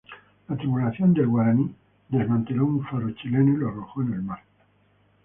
La 0.47 0.57
tripulación 0.57 1.13
del 1.13 1.27
"Guaraní" 1.27 1.75
desmanteló 2.09 2.65
un 2.65 2.83
faro 2.87 3.11
chileno 3.11 3.51
y 3.53 3.57
lo 3.57 3.69
arrojó 3.69 4.01
en 4.01 4.13
el 4.13 4.23
mar. 4.23 4.41